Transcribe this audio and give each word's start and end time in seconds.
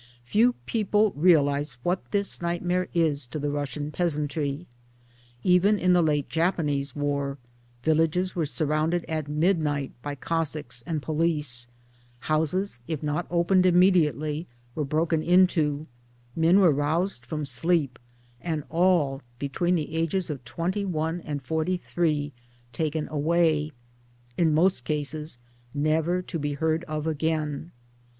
Few 0.23 0.53
people 0.65 1.11
realize 1.15 1.77
what 1.83 2.09
this 2.09 2.41
nightmare 2.41 2.87
is 2.91 3.27
to 3.27 3.37
the 3.37 3.51
Russian 3.51 3.91
peasantry. 3.91 4.65
Even 5.43 5.77
in 5.77 5.93
the 5.93 6.01
late 6.01 6.27
Japanese 6.27 6.95
war, 6.95 7.37
villages 7.83 8.35
were 8.35 8.47
surrounded 8.47 9.05
at 9.07 9.27
midnight 9.27 9.91
by 10.01 10.15
Cossacks 10.15 10.81
and 10.87 11.03
police, 11.03 11.67
houses 12.21 12.79
if 12.87 13.03
not 13.03 13.27
opened 13.29 13.67
immediately 13.67 14.47
were 14.73 14.83
broken 14.85 15.21
into, 15.21 15.85
men 16.35 16.57
roused 16.57 17.23
from 17.23 17.45
sleep, 17.45 17.99
and 18.41 18.63
all 18.71 19.21
between 19.37 19.75
the 19.75 19.95
ages 19.95 20.31
of 20.31 20.43
twenty 20.43 20.83
one 20.83 21.21
and 21.25 21.43
forty 21.43 21.79
three 21.93 22.33
taken 22.73 23.07
away, 23.09 23.71
in 24.35 24.51
most 24.51 24.83
cases 24.83 25.37
never 25.75 26.23
to 26.23 26.39
be 26.39 26.53
heard 26.55 26.83
of 26.85 27.05
again 27.05 27.71